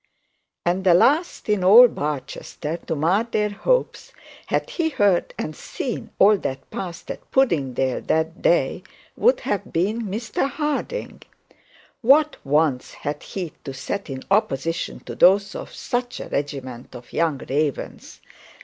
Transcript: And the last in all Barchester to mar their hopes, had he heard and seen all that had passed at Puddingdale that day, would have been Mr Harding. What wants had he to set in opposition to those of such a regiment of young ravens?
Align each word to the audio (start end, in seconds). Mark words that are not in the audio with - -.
And 0.65 0.83
the 0.83 0.95
last 0.95 1.47
in 1.47 1.63
all 1.63 1.87
Barchester 1.87 2.75
to 2.87 2.95
mar 2.95 3.23
their 3.23 3.51
hopes, 3.51 4.11
had 4.47 4.67
he 4.71 4.89
heard 4.89 5.35
and 5.37 5.55
seen 5.55 6.09
all 6.17 6.37
that 6.37 6.47
had 6.57 6.69
passed 6.71 7.11
at 7.11 7.29
Puddingdale 7.29 8.01
that 8.07 8.41
day, 8.41 8.81
would 9.15 9.41
have 9.41 9.71
been 9.71 10.07
Mr 10.07 10.49
Harding. 10.49 11.21
What 12.01 12.37
wants 12.43 12.95
had 12.95 13.21
he 13.21 13.53
to 13.63 13.75
set 13.75 14.09
in 14.09 14.23
opposition 14.31 15.01
to 15.01 15.13
those 15.13 15.53
of 15.53 15.71
such 15.71 16.19
a 16.19 16.29
regiment 16.29 16.95
of 16.95 17.13
young 17.13 17.37
ravens? 17.37 18.21